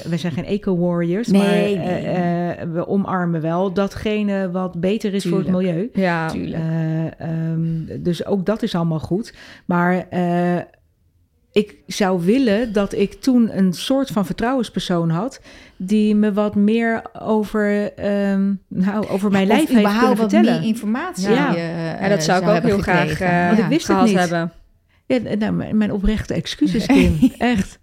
[0.09, 2.67] we zijn geen eco-warriors, Nee, maar nee.
[2.73, 5.89] we omarmen wel datgene wat beter is voor het milieu.
[5.93, 6.63] Ja, Tuurlijk.
[6.63, 9.33] Eh, ehm, dus ook dat is allemaal goed.
[9.65, 10.05] Maar
[11.55, 15.41] ik zou willen dat ik toen een soort van vertrouwenspersoon had...
[15.77, 20.59] die me wat meer over, ehm, nou, over mijn Of lijf heeft kunnen wat vertellen.
[20.59, 21.29] meer informatie.
[21.29, 21.55] Ja.
[21.55, 24.17] eh, Ja, dat zou ik ook heel graag eh, Want ik wist het niet.
[24.19, 24.51] hebben.
[25.05, 27.17] Ja, nou, mijn, mijn oprechte excuses, Kim.
[27.37, 27.79] Echt.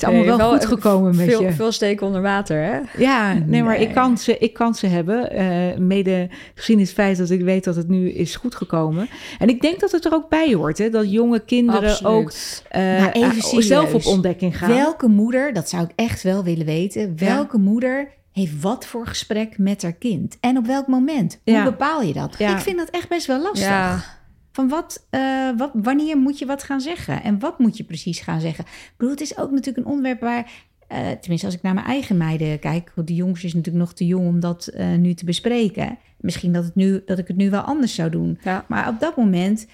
[0.00, 1.52] Het is allemaal Nee, wel, wel goed gekomen met veel, je.
[1.52, 2.78] Veel steken onder water, hè?
[3.02, 5.30] Ja, nee, maar ik kan ze, ik kan ze hebben.
[5.30, 9.08] eh, mede gezien het feit dat ik weet dat het nu is goed gekomen.
[9.38, 12.12] En ik denk dat het er ook bij hoort, hè, dat jonge kinderen Absoluut.
[12.12, 12.32] ook
[12.68, 13.66] eh, even eh, serieus.
[13.66, 14.68] zelf op ontdekking gaan.
[14.74, 19.58] Welke moeder, dat zou ik echt wel willen weten, welke moeder heeft wat voor gesprek
[19.58, 20.36] met haar kind?
[20.40, 21.40] En op welk moment?
[21.44, 21.64] Hoe Ja.
[21.64, 22.34] bepaal je dat?
[22.38, 22.52] Ja.
[22.52, 24.16] Ik vind dat echt best wel lastig.
[24.58, 27.22] Van wat, eh, wat, wanneer moet je wat gaan zeggen?
[27.22, 28.64] En wat moet je precies gaan zeggen?
[28.64, 30.50] Ik bedoel, het is ook natuurlijk een onderwerp waar...
[30.88, 32.92] eh, tenminste, als ik naar mijn eigen meiden kijk...
[32.94, 35.98] want de jongste is natuurlijk nog te jong om dat eh, nu te bespreken.
[36.16, 38.38] Misschien dat, het nu, dat ik het nu wel anders zou doen.
[38.42, 38.64] ja.
[38.68, 39.66] Maar op dat moment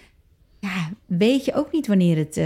[0.60, 2.40] ja, weet je ook niet wanneer, het,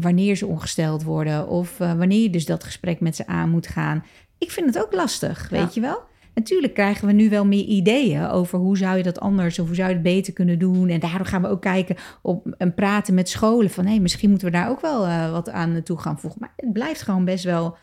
[0.00, 1.48] wanneer, ze ongesteld worden...
[1.48, 4.04] of wanneer je dus dat gesprek met ze aan moet gaan.
[4.38, 5.58] Ik vind het ook lastig, Ja.
[5.58, 6.02] weet je wel?
[6.34, 9.74] Natuurlijk krijgen we nu wel meer ideeën over hoe zou je dat anders of hoe
[9.74, 10.88] zou je het beter kunnen doen.
[10.88, 14.46] En daardoor gaan we ook kijken op en praten met scholen van hé, misschien moeten
[14.46, 16.40] we daar ook wel eh, wat aan toe gaan voegen.
[16.40, 17.76] Maar het blijft gewoon best wel,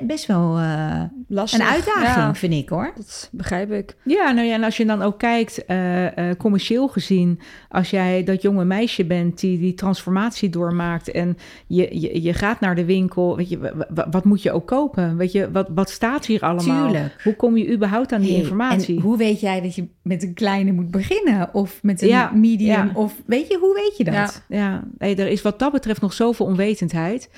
[0.00, 1.60] best wel eh, Lastig.
[1.60, 2.92] een uitdaging, Ja, vind ik hoor.
[2.96, 3.96] dat begrijp ik.
[4.04, 8.24] Ja, nou ja, en als je dan ook kijkt, eh, eh, commercieel gezien, als jij
[8.24, 12.84] dat jonge meisje bent die die transformatie doormaakt en je, je, je gaat naar de
[12.84, 15.16] winkel, weet je, wa- wa- wat moet je ook kopen?
[15.16, 16.88] Weet je, wat, wat staat hier allemaal?
[16.90, 17.20] Tuurlijk.
[17.22, 18.96] Hoe kom je überhaupt aan die Hey, informatie?
[18.96, 21.48] En hoe weet jij dat je met een kleine moet beginnen?
[21.54, 22.68] Of met een Ja, medium?
[22.70, 22.90] ja.
[22.94, 24.42] Of weet je, hoe weet je dat?
[24.48, 24.58] Ja.
[24.58, 27.30] Ja, nee, er is wat dat betreft nog zoveel onwetendheid.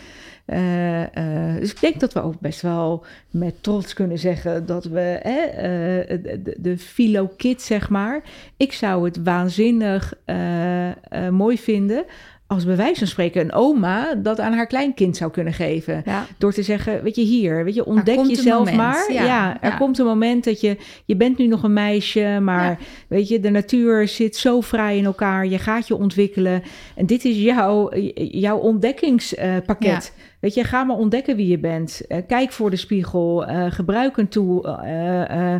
[0.45, 4.85] Eh, eh, dus ik denk dat we ook best wel met trots kunnen zeggen dat
[4.85, 8.23] we eh, de, de, de Philo Kid, zeg maar.
[8.57, 12.05] Ik zou het waanzinnig eh, mooi vinden
[12.53, 16.03] als bij wijze van spreken een oma dat aan haar kleinkind zou kunnen geven.
[16.05, 16.27] Ja.
[16.39, 19.13] Door te zeggen, weet je, hier, weet je, ontdek jezelf moment, maar.
[19.13, 19.77] Ja, ja, er ja.
[19.77, 22.79] komt een moment dat je, je bent nu nog een meisje, maar
[23.09, 25.47] weet je, de natuur zit zo vrij in elkaar.
[25.47, 26.63] Je gaat je ontwikkelen.
[26.95, 30.13] En dit is jouw, jouw ontdekkingspakket.
[30.43, 32.07] Weet je, ga maar ontdekken wie je bent.
[32.09, 33.47] Eh, kijk voor de spiegel.
[33.47, 34.79] eh, gebruik een tool.
[34.79, 35.55] eh,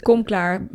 [0.00, 0.66] Kom klaar.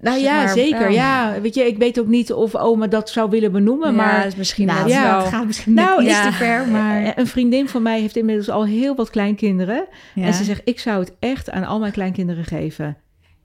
[0.00, 0.90] nou ja, maar, zeker.
[0.90, 1.40] Ja.
[1.40, 4.36] weet je, ik weet ook niet of oma dat zou willen benoemen, Ja, maar is
[4.36, 6.22] misschien Nou, ja, wel- het gaat misschien Nou, ja.
[6.26, 7.12] te ver, maar...
[7.18, 9.86] Een vriendin van mij heeft inmiddels al heel wat kleinkinderen.
[10.14, 12.96] En ze zegt, ik zou het echt aan al mijn kleinkinderen geven.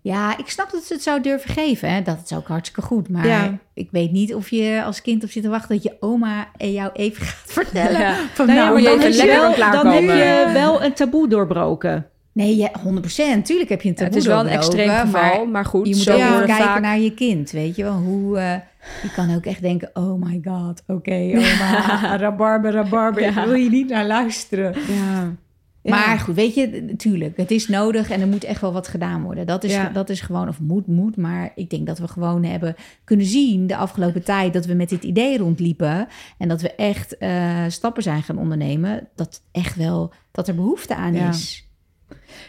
[0.02, 1.94] Ja, ik snap dat ze het zou durven geven.
[1.94, 2.02] Hè?
[2.02, 3.10] Dat is ook hartstikke goed.
[3.10, 3.58] Maar Ja.
[3.74, 5.76] ik weet niet of je als kind op zit te wachten...
[5.76, 8.00] dat je oma en jou even gaat vertellen.
[8.00, 8.16] Ja.
[8.34, 12.06] Van, Nou nou, maar dan, heb je wel, dan heb je wel een taboe doorbroken.
[12.34, 15.38] Nee, ja, 100% Tuurlijk heb je een Ja, taboe het is wel een extreem geval,
[15.38, 15.88] maar maar, goed.
[15.88, 16.82] Je moet zo ook kijken vaak...
[16.82, 17.94] naar je kind, weet je wel.
[17.94, 18.54] Hoe, eh,
[19.02, 23.22] je kan ook echt denken, oh my god, oké, oma, rabarber, rabarber.
[23.22, 24.76] Ik wil je niet naar luisteren.
[24.88, 25.36] Ja.
[25.84, 29.24] Maar goed, weet je, natuurlijk, het is nodig en er moet echt wel wat gedaan
[29.24, 29.46] worden.
[29.48, 29.90] Dat is, Ja.
[29.90, 31.18] dat is gewoon, of moet, moet.
[31.18, 34.90] Maar ik denk dat we gewoon hebben kunnen zien de afgelopen tijd dat we met
[34.90, 36.08] dit idee rondliepen.
[36.38, 39.08] En dat we echt eh, stappen zijn gaan ondernemen.
[39.16, 41.30] Dat echt wel, dat er behoefte aan Ja.
[41.30, 41.68] is.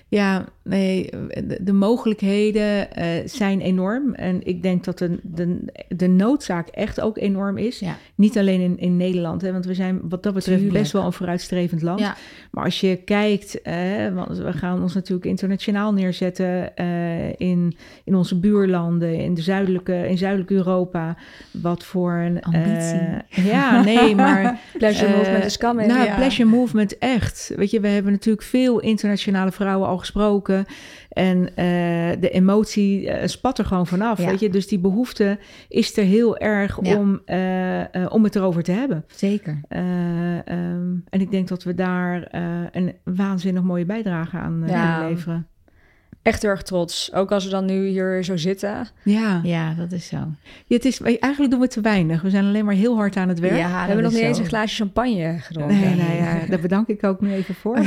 [0.08, 1.10] Ja, nee,
[1.44, 4.14] de, de mogelijkheden eh, zijn enorm.
[4.14, 7.78] En ik denk dat de, de, de noodzaak echt ook enorm is.
[7.78, 7.96] Ja.
[8.14, 10.80] Niet alleen in, in Nederland, hè, want we zijn wat dat betreft Tuurlijk.
[10.80, 12.00] best wel een vooruitstrevend land.
[12.00, 12.16] Ja.
[12.50, 13.74] Maar als je kijkt, eh,
[14.14, 20.08] want we gaan ons natuurlijk internationaal neerzetten eh, in, in onze buurlanden, in, de zuidelijke,
[20.08, 21.16] in zuidelijk Europa.
[21.50, 22.42] Wat voor een...
[22.42, 23.50] Ambitie.
[23.50, 24.60] ja, nee, maar...
[24.78, 25.88] Pleasure movement is coming.
[25.88, 26.14] Nou, ja.
[26.14, 27.52] pleasure movement, echt.
[27.56, 30.64] Weet je, we hebben natuurlijk veel internationale vrouwen al gesproken.
[31.08, 34.18] En eh, de emotie eh, spat er gewoon vanaf.
[34.18, 34.26] Ja.
[34.30, 34.50] Weet je?
[34.50, 36.96] Dus die behoefte is er heel erg Ja.
[36.98, 39.04] om, eh, om het erover te hebben.
[39.06, 39.60] Zeker.
[39.68, 42.28] Eh, ehm, en ik denk dat we daar
[42.72, 44.64] een waanzinnig mooie bijdrage aan
[45.08, 45.46] leveren.
[46.22, 47.12] Echt heel erg trots.
[47.12, 48.88] Ook als we dan nu hier zo zitten.
[49.02, 49.40] Ja.
[49.42, 50.16] Ja, dat is zo.
[50.66, 52.22] Ja, het is, eigenlijk doen we te weinig.
[52.22, 53.56] We zijn alleen maar heel hard aan het werk.
[53.56, 55.80] Ja, we hebben nog niet eens een glaasje champagne gedronken.
[55.80, 57.78] Nee, nee, ja, daar bedank ik ook nu even voor.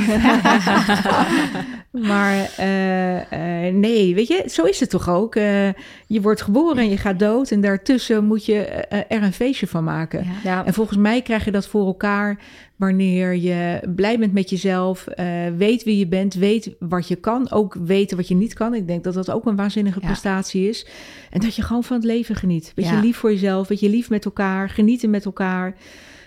[2.10, 5.34] maar eh, eh, nee, weet je, zo is het toch ook.
[5.34, 5.68] Eh,
[6.06, 8.64] je wordt geboren en je gaat dood en daartussen moet je
[9.08, 10.24] er een feestje van maken.
[10.24, 10.32] Ja.
[10.42, 12.38] Ja, En volgens mij krijg je dat voor elkaar
[12.76, 17.50] wanneer je blij bent met jezelf, eh, weet wie je bent, weet wat je kan,
[17.50, 18.74] ook weten wat je niet kan.
[18.74, 20.06] Ik denk dat dat ook een waanzinnige Ja.
[20.06, 20.86] prestatie is.
[21.30, 22.72] En dat je gewoon van het leven geniet.
[22.74, 23.00] Weet je, Ja.
[23.00, 25.74] lief voor jezelf, weet je, lief met elkaar, genieten met elkaar.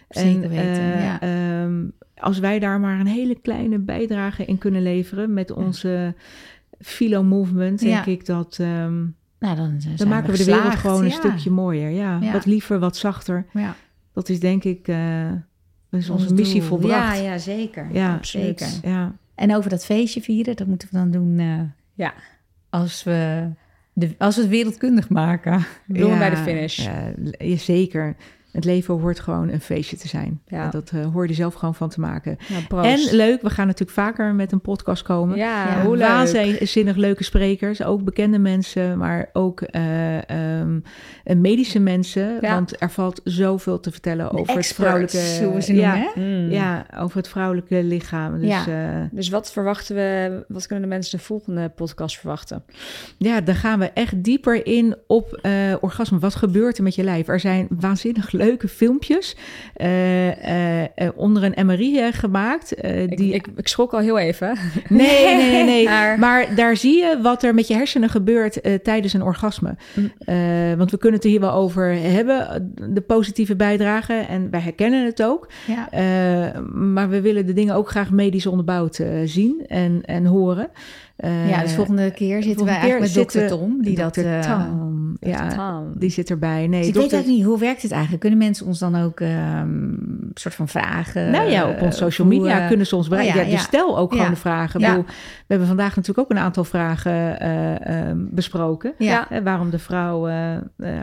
[0.10, 1.22] Zeker weten, eh, ja.
[1.22, 1.84] ehm,
[2.16, 6.16] als wij daar maar een hele kleine bijdrage in kunnen leveren met onze
[6.80, 8.58] Philo Movement, denk ik dat...
[8.62, 8.98] ehm,
[9.40, 11.90] Nou, dan, zijn dan maken we de wereld gewoon een stukje mooier.
[11.90, 12.32] Ja, Ja.
[12.32, 13.46] wat liever, wat zachter.
[13.54, 13.76] Ja.
[14.14, 14.88] Dat is denk ik...
[14.88, 15.32] eh
[15.90, 16.68] dat is onze Ons missie doel.
[16.70, 17.18] volbracht.
[17.18, 17.88] Ja, ja, zeker.
[17.92, 18.68] Ja, zeker.
[18.84, 19.14] Ja.
[19.36, 21.60] En over dat feestje vieren, dat moeten we dan doen eh,
[21.94, 22.14] Ja.
[22.70, 23.48] als, we
[23.94, 25.66] de, als we het wereldkundig maken.
[25.88, 26.78] Doen we bij de finish.
[26.86, 28.16] Ja, ja, zeker.
[28.52, 30.42] Het leven hoort gewoon een feestje te zijn.
[30.48, 30.64] Ja.
[30.64, 32.38] En dat eh, hoor je er zelf gewoon van te maken.
[32.68, 33.10] Proost.
[33.10, 35.38] En leuk, we gaan natuurlijk vaker met een podcast komen.
[35.38, 36.08] Ja, Ja, hoe leuk.
[36.08, 40.80] Waanzinnig leuke sprekers, ook bekende mensen, maar ook eh, ehm,
[41.24, 42.38] eh, medische mensen.
[42.42, 42.54] Ja.
[42.54, 45.40] Want er valt zoveel te vertellen over het vrouwelijke...
[45.44, 46.42] hoe we ze ja, noemen, hè?
[46.42, 46.52] Mm.
[46.52, 48.40] ja, over het vrouwelijke lichaam.
[48.40, 48.64] Dus Ja.
[48.68, 52.64] ja, Dus wat verwachten we, wat kunnen de mensen de volgende podcast verwachten?
[53.18, 56.20] ja, dan gaan we echt dieper in op eh, orgasme.
[56.20, 57.28] Wat gebeurt er met je lijf?
[57.28, 59.36] Er zijn waanzinnig leuke filmpjes
[59.74, 62.84] eh, eh, eh, onder een MRI gemaakt.
[62.86, 64.58] Ik, die ik, ik schrok al heel even.
[64.90, 65.64] Nee, nee, nee.
[65.64, 65.86] nee.
[65.90, 66.56] Maar- Maar...
[66.56, 69.76] daar zie je wat er met je hersenen gebeurt tijdens een orgasme.
[69.94, 70.78] Mm.
[70.78, 74.14] Want we kunnen het er hier wel over hebben, de positieve bijdrage.
[74.14, 75.50] En wij herkennen het ook.
[75.68, 75.90] Ja.
[76.74, 80.70] Maar we willen de dingen ook graag medisch onderbouwd zien en, en horen.
[81.20, 83.82] Eh, ja, dus volgende keer zitten wij volgende keer eigenlijk met dokter zitten- Tom.
[83.82, 84.20] Die dat, Dr.
[84.26, 85.18] eh, Tom.
[85.20, 85.92] Ja, Tom.
[86.00, 86.68] die zit erbij.
[86.68, 88.22] Nee, dus ik weet eigenlijk niet, hoe werkt het eigenlijk?
[88.22, 91.32] Kunnen mensen ons dan ook ehm, een soort van vragen?
[91.32, 93.36] Nou ja, op onze social hoe, media eh, kunnen ze ons bereiken.
[93.36, 93.68] oh ja, ja, dus ja.
[93.68, 94.32] stel ook gewoon Ja.
[94.32, 94.80] de vragen.
[94.80, 94.92] Ik Ja.
[94.92, 95.14] bedoel, we
[95.48, 98.94] hebben vandaag natuurlijk ook een aantal vragen eh, ehm, besproken.
[98.98, 100.28] Ja, Hè, waarom de vrouw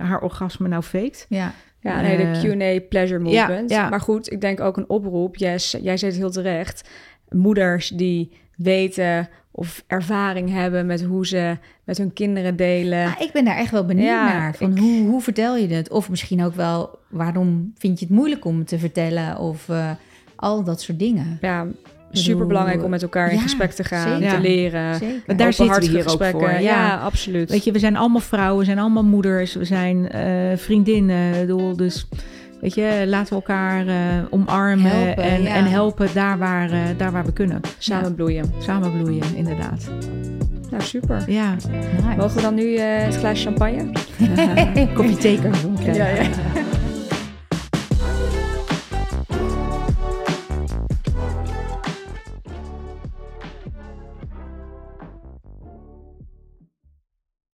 [0.00, 1.26] haar orgasme nou faked.
[1.29, 1.52] ja.
[1.81, 3.70] Ja, nee, de Q&A pleasure movement.
[3.70, 3.88] ja.
[3.88, 5.37] Maar goed, ik denk ook een oproep.
[5.37, 6.88] Yes, jij zei het heel terecht.
[7.29, 13.04] Moeders die weten of ervaring hebben met hoe ze met hun kinderen delen.
[13.04, 14.54] Nou, ik ben daar echt wel benieuwd Ja, naar.
[14.54, 15.90] Van ik- hoe, hoe vertel je het?
[15.90, 19.38] Of misschien ook wel, waarom vind je het moeilijk om het te vertellen?
[19.38, 19.90] Of eh,
[20.36, 21.38] al dat soort dingen.
[21.40, 21.66] Ja,
[22.12, 24.34] super belangrijk om met elkaar in Ja, gesprek te gaan, zeker.
[24.34, 24.94] te leren.
[24.94, 25.22] Zeker.
[25.26, 26.40] Maar daar zitten we hier ook gesprekken.
[26.40, 26.96] voor, Ja, ja.
[26.96, 27.50] absoluut.
[27.50, 31.32] Weet je, we zijn allemaal vrouwen, we zijn allemaal moeders, we zijn eh, vriendinnen.
[31.34, 32.06] Ik bedoel, Dus
[32.66, 33.96] weet je, laten we elkaar eh,
[34.31, 35.55] omarmen Helpen, en, ja.
[35.55, 37.61] en helpen daar waar, eh, daar waar we kunnen.
[37.79, 38.52] Samen bloeien.
[38.59, 39.90] Samen bloeien, inderdaad.
[40.70, 41.24] Nou, super.
[41.26, 42.16] Ja, Nice.
[42.16, 43.92] Mogen we dan nu eh, het glaasje champagne?
[44.94, 45.76] kopje thee doen.
[45.94, 46.22] Ja, ja.